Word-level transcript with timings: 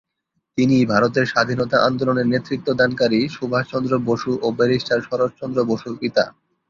তিনি 0.57 0.77
ভারতের 0.85 1.25
স্বাধীনতা 1.25 1.77
আন্দোলনের 1.87 2.27
নেতৃত্বদানকারী 2.33 3.19
সুভাষচন্দ্র 3.29 3.93
বসু 4.09 4.31
ও 4.41 4.57
ব্যারিস্টার 4.57 4.99
শরৎচন্দ্র 5.07 5.59
বসুর 5.69 5.93
পিতা। 6.01 6.23